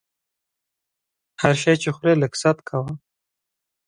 هر 1.41 1.53
شی 1.61 1.73
چې 1.81 1.89
خورې 1.95 2.13
لږ 2.21 2.33
ست 2.41 2.57
کوه! 2.67 2.91